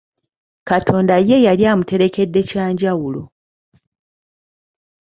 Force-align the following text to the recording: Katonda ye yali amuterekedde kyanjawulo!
Katonda 0.69 1.15
ye 1.29 1.37
yali 1.45 1.63
amuterekedde 1.71 2.39
kyanjawulo! 2.49 3.21